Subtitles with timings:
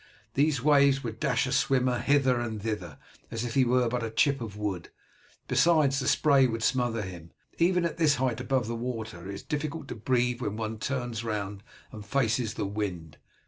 [0.33, 2.97] These waves would dash a swimmer hither and thither
[3.29, 4.89] as if he were but a chip of wood;
[5.47, 7.29] besides, the spray would smother him.
[7.59, 11.23] Even at this height above the water it is difficult to breathe when one turns
[11.23, 11.61] round
[11.91, 13.19] and faces the wind.